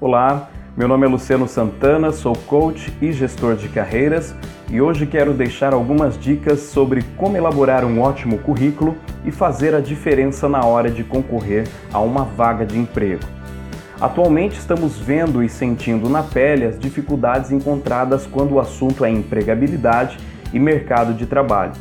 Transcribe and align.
Olá, 0.00 0.50
meu 0.76 0.88
nome 0.88 1.06
é 1.06 1.08
Luciano 1.08 1.46
Santana, 1.46 2.10
sou 2.10 2.34
coach 2.34 2.92
e 3.00 3.12
gestor 3.12 3.54
de 3.54 3.68
carreiras 3.68 4.34
e 4.68 4.80
hoje 4.80 5.06
quero 5.06 5.32
deixar 5.32 5.72
algumas 5.72 6.18
dicas 6.18 6.58
sobre 6.58 7.04
como 7.16 7.36
elaborar 7.36 7.84
um 7.84 8.00
ótimo 8.00 8.38
currículo 8.38 8.96
e 9.24 9.30
fazer 9.30 9.72
a 9.72 9.80
diferença 9.80 10.48
na 10.48 10.64
hora 10.66 10.90
de 10.90 11.04
concorrer 11.04 11.68
a 11.92 12.00
uma 12.00 12.24
vaga 12.24 12.66
de 12.66 12.76
emprego. 12.76 13.22
Atualmente 14.00 14.58
estamos 14.58 14.98
vendo 14.98 15.44
e 15.44 15.48
sentindo 15.48 16.08
na 16.08 16.24
pele 16.24 16.66
as 16.66 16.76
dificuldades 16.76 17.52
encontradas 17.52 18.26
quando 18.26 18.54
o 18.54 18.60
assunto 18.60 19.04
é 19.04 19.10
empregabilidade 19.10 20.18
e 20.52 20.58
mercado 20.58 21.14
de 21.14 21.24
trabalho. 21.24 21.72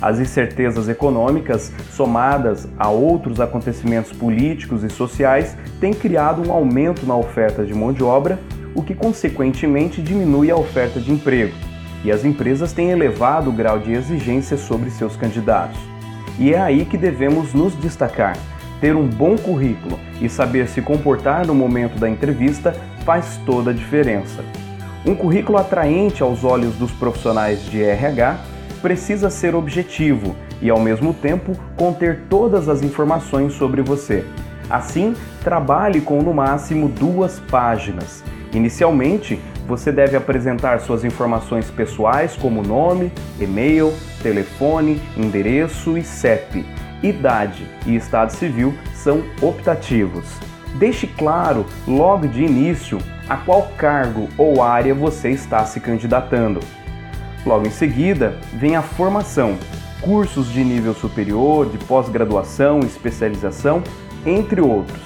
As 0.00 0.18
incertezas 0.18 0.88
econômicas, 0.88 1.72
somadas 1.90 2.68
a 2.78 2.88
outros 2.88 3.40
acontecimentos 3.40 4.12
políticos 4.12 4.84
e 4.84 4.90
sociais, 4.90 5.56
têm 5.80 5.92
criado 5.92 6.46
um 6.46 6.52
aumento 6.52 7.06
na 7.06 7.16
oferta 7.16 7.64
de 7.64 7.74
mão 7.74 7.92
de 7.92 8.04
obra, 8.04 8.38
o 8.74 8.82
que 8.82 8.94
consequentemente 8.94 10.02
diminui 10.02 10.50
a 10.50 10.56
oferta 10.56 11.00
de 11.00 11.10
emprego. 11.10 11.54
E 12.04 12.12
as 12.12 12.24
empresas 12.24 12.72
têm 12.72 12.90
elevado 12.90 13.48
o 13.48 13.52
grau 13.52 13.78
de 13.78 13.92
exigência 13.92 14.56
sobre 14.56 14.90
seus 14.90 15.16
candidatos. 15.16 15.80
E 16.38 16.52
é 16.52 16.60
aí 16.60 16.84
que 16.84 16.98
devemos 16.98 17.54
nos 17.54 17.74
destacar. 17.76 18.36
Ter 18.80 18.94
um 18.94 19.08
bom 19.08 19.36
currículo 19.36 19.98
e 20.20 20.28
saber 20.28 20.68
se 20.68 20.82
comportar 20.82 21.46
no 21.46 21.54
momento 21.54 21.98
da 21.98 22.08
entrevista 22.08 22.76
faz 23.06 23.40
toda 23.46 23.70
a 23.70 23.74
diferença. 23.74 24.44
Um 25.06 25.14
currículo 25.14 25.56
atraente 25.56 26.22
aos 26.22 26.44
olhos 26.44 26.74
dos 26.74 26.92
profissionais 26.92 27.64
de 27.70 27.82
RH 27.82 28.38
precisa 28.76 29.30
ser 29.30 29.54
objetivo 29.54 30.36
e, 30.60 30.70
ao 30.70 30.80
mesmo 30.80 31.12
tempo, 31.12 31.52
conter 31.76 32.22
todas 32.28 32.68
as 32.68 32.82
informações 32.82 33.52
sobre 33.54 33.82
você. 33.82 34.24
Assim, 34.68 35.14
trabalhe 35.42 36.00
com 36.00 36.20
no 36.22 36.34
máximo 36.34 36.88
duas 36.88 37.38
páginas. 37.40 38.22
Inicialmente, 38.52 39.40
você 39.66 39.90
deve 39.90 40.16
apresentar 40.16 40.80
suas 40.80 41.04
informações 41.04 41.70
pessoais 41.70 42.36
como 42.36 42.62
nome, 42.62 43.12
e-mail, 43.40 43.92
telefone, 44.22 45.00
endereço 45.16 45.98
e 45.98 46.02
CEP. 46.02 46.64
Idade 47.02 47.66
e 47.84 47.94
estado 47.96 48.30
civil 48.30 48.74
são 48.94 49.22
optativos. 49.42 50.24
Deixe 50.76 51.06
claro, 51.06 51.66
logo 51.86 52.26
de 52.26 52.42
início, 52.42 52.98
a 53.28 53.36
qual 53.36 53.70
cargo 53.76 54.28
ou 54.36 54.62
área 54.62 54.94
você 54.94 55.30
está 55.30 55.64
se 55.64 55.80
candidatando. 55.80 56.60
Logo 57.46 57.64
em 57.64 57.70
seguida, 57.70 58.36
vem 58.54 58.74
a 58.74 58.82
formação, 58.82 59.56
cursos 60.00 60.50
de 60.50 60.64
nível 60.64 60.92
superior, 60.92 61.66
de 61.66 61.78
pós-graduação, 61.78 62.80
especialização, 62.80 63.84
entre 64.26 64.60
outros. 64.60 65.00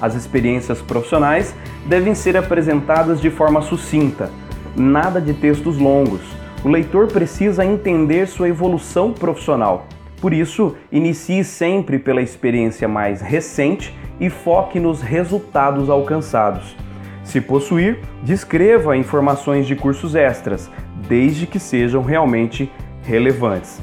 As 0.00 0.16
experiências 0.16 0.82
profissionais 0.82 1.54
devem 1.86 2.12
ser 2.12 2.36
apresentadas 2.36 3.20
de 3.20 3.30
forma 3.30 3.62
sucinta, 3.62 4.32
nada 4.76 5.20
de 5.20 5.32
textos 5.32 5.78
longos. 5.78 6.22
O 6.64 6.68
leitor 6.68 7.06
precisa 7.06 7.64
entender 7.64 8.26
sua 8.26 8.48
evolução 8.48 9.12
profissional. 9.12 9.86
Por 10.20 10.32
isso, 10.32 10.74
inicie 10.90 11.44
sempre 11.44 12.00
pela 12.00 12.20
experiência 12.20 12.88
mais 12.88 13.20
recente 13.20 13.96
e 14.18 14.28
foque 14.28 14.80
nos 14.80 15.00
resultados 15.00 15.88
alcançados. 15.88 16.76
Se 17.22 17.40
possuir, 17.40 18.00
descreva 18.24 18.96
informações 18.96 19.66
de 19.68 19.76
cursos 19.76 20.16
extras, 20.16 20.68
desde 21.06 21.46
que 21.46 21.58
sejam 21.58 22.02
realmente 22.02 22.70
relevantes. 23.02 23.80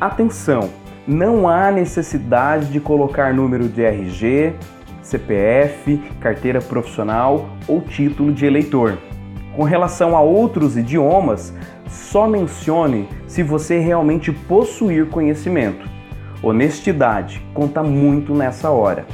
Atenção! 0.00 0.70
Não 1.06 1.48
há 1.48 1.70
necessidade 1.70 2.66
de 2.66 2.78
colocar 2.78 3.34
número 3.34 3.68
de 3.68 3.82
RG, 3.82 4.54
CPF, 5.02 5.98
carteira 6.20 6.60
profissional 6.60 7.48
ou 7.66 7.80
título 7.80 8.32
de 8.32 8.46
eleitor. 8.46 8.98
Com 9.56 9.64
relação 9.64 10.16
a 10.16 10.20
outros 10.20 10.76
idiomas, 10.76 11.52
só 11.88 12.28
mencione 12.28 13.08
se 13.26 13.42
você 13.42 13.78
realmente 13.78 14.30
possuir 14.30 15.08
conhecimento. 15.08 15.88
Honestidade 16.42 17.44
conta 17.52 17.82
muito 17.82 18.34
nessa 18.34 18.70
hora. 18.70 19.04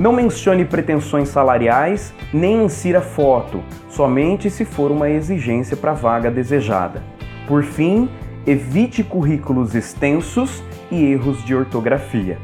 Não 0.00 0.14
mencione 0.14 0.64
pretensões 0.64 1.28
salariais 1.28 2.14
nem 2.32 2.64
insira 2.64 3.02
foto, 3.02 3.62
somente 3.90 4.48
se 4.48 4.64
for 4.64 4.90
uma 4.90 5.10
exigência 5.10 5.76
para 5.76 5.90
a 5.90 5.94
vaga 5.94 6.30
desejada. 6.30 7.02
Por 7.46 7.62
fim, 7.62 8.08
evite 8.46 9.04
currículos 9.04 9.74
extensos 9.74 10.62
e 10.90 11.04
erros 11.04 11.44
de 11.44 11.54
ortografia. 11.54 12.38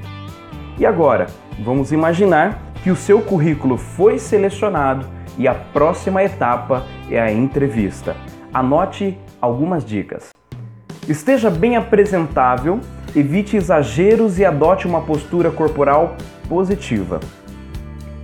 E 0.79 0.85
agora, 0.85 1.29
vamos 1.65 1.93
imaginar 1.93 2.61
que 2.85 2.91
o 2.91 2.97
seu 2.97 3.23
currículo 3.23 3.79
foi 3.79 4.19
selecionado 4.19 5.07
e 5.39 5.49
a 5.49 5.55
próxima 5.55 6.23
etapa 6.23 6.85
é 7.11 7.19
a 7.19 7.33
entrevista. 7.33 8.15
Anote 8.53 9.19
algumas 9.41 9.83
dicas. 9.83 10.29
Esteja 11.09 11.49
bem 11.49 11.75
apresentável, 11.75 12.81
evite 13.15 13.57
exageros 13.57 14.39
e 14.39 14.45
adote 14.45 14.87
uma 14.87 15.01
postura 15.01 15.51
corporal 15.51 16.19
positiva. 16.51 17.19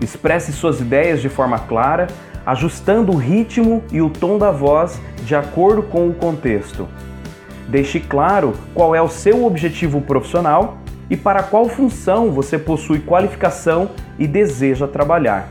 Expresse 0.02 0.52
suas 0.52 0.80
ideias 0.80 1.22
de 1.22 1.28
forma 1.28 1.60
clara, 1.60 2.08
ajustando 2.44 3.12
o 3.12 3.16
ritmo 3.16 3.84
e 3.92 4.02
o 4.02 4.10
tom 4.10 4.36
da 4.36 4.50
voz 4.50 5.00
de 5.24 5.36
acordo 5.36 5.82
com 5.82 6.08
o 6.08 6.14
contexto. 6.14 6.88
Deixe 7.68 8.00
claro 8.00 8.54
qual 8.74 8.96
é 8.96 9.00
o 9.00 9.08
seu 9.08 9.46
objetivo 9.46 10.00
profissional 10.00 10.78
e 11.08 11.16
para 11.16 11.42
qual 11.42 11.68
função 11.68 12.32
você 12.32 12.58
possui 12.58 12.98
qualificação 12.98 13.90
e 14.18 14.26
deseja 14.26 14.88
trabalhar. 14.88 15.48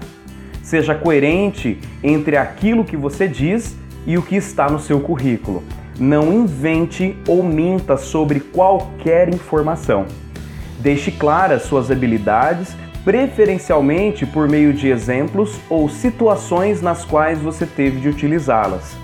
Seja 0.61 0.93
coerente 0.93 1.79
entre 2.03 2.35
aquilo 2.35 2.83
que 2.83 2.97
você 2.97 3.27
diz 3.27 3.75
e 4.05 4.17
o 4.17 4.21
que 4.21 4.35
está 4.35 4.69
no 4.69 4.79
seu 4.79 4.99
currículo. 4.99 5.63
Não 5.97 6.33
invente 6.33 7.15
ou 7.25 7.41
minta 7.41 7.95
sobre 7.95 8.41
qualquer 8.41 9.29
informação. 9.29 10.05
Deixe 10.79 11.11
claras 11.11 11.63
suas 11.63 11.89
habilidades 11.89 12.75
preferencialmente 13.03 14.25
por 14.25 14.47
meio 14.47 14.73
de 14.73 14.89
exemplos 14.89 15.59
ou 15.69 15.89
situações 15.89 16.81
nas 16.81 17.03
quais 17.03 17.39
você 17.39 17.65
teve 17.65 17.99
de 17.99 18.09
utilizá-las. 18.09 18.95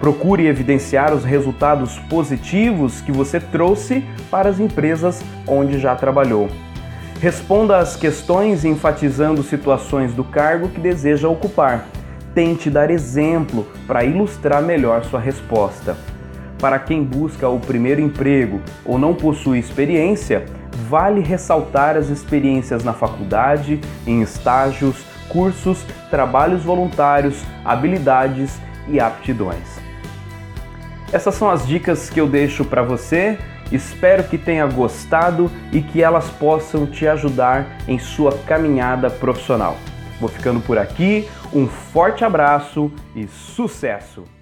Procure 0.00 0.46
evidenciar 0.46 1.12
os 1.12 1.24
resultados 1.24 1.98
positivos 2.08 3.00
que 3.00 3.12
você 3.12 3.40
trouxe 3.40 4.04
para 4.30 4.48
as 4.48 4.60
empresas 4.60 5.22
onde 5.46 5.78
já 5.78 5.94
trabalhou. 5.94 6.48
Responda 7.20 7.78
às 7.78 7.96
questões 7.96 8.64
enfatizando 8.64 9.42
situações 9.42 10.14
do 10.14 10.22
cargo 10.22 10.68
que 10.68 10.80
deseja 10.80 11.28
ocupar. 11.28 11.86
Tente 12.32 12.70
dar 12.70 12.90
exemplo 12.90 13.66
para 13.88 14.04
ilustrar 14.04 14.62
melhor 14.62 15.04
sua 15.04 15.18
resposta. 15.18 15.96
Para 16.58 16.78
quem 16.78 17.04
busca 17.04 17.48
o 17.48 17.60
primeiro 17.60 18.00
emprego 18.00 18.60
ou 18.84 18.98
não 18.98 19.14
possui 19.14 19.58
experiência, 19.58 20.44
vale 20.88 21.20
ressaltar 21.20 21.96
as 21.96 22.08
experiências 22.08 22.82
na 22.82 22.92
faculdade, 22.92 23.80
em 24.06 24.22
estágios, 24.22 24.96
cursos, 25.28 25.84
trabalhos 26.10 26.64
voluntários, 26.64 27.42
habilidades 27.64 28.58
e 28.88 28.98
aptidões. 28.98 29.78
Essas 31.12 31.34
são 31.34 31.48
as 31.48 31.66
dicas 31.66 32.10
que 32.10 32.20
eu 32.20 32.26
deixo 32.26 32.64
para 32.64 32.82
você. 32.82 33.38
Espero 33.70 34.24
que 34.24 34.38
tenha 34.38 34.66
gostado 34.66 35.50
e 35.72 35.80
que 35.80 36.02
elas 36.02 36.28
possam 36.30 36.86
te 36.86 37.06
ajudar 37.06 37.66
em 37.86 37.98
sua 37.98 38.32
caminhada 38.46 39.10
profissional. 39.10 39.76
Vou 40.18 40.28
ficando 40.28 40.60
por 40.60 40.78
aqui, 40.78 41.28
um 41.52 41.66
forte 41.66 42.24
abraço 42.24 42.90
e 43.14 43.26
sucesso! 43.28 44.37